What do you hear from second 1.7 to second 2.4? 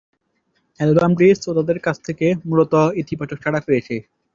কাছ থেকে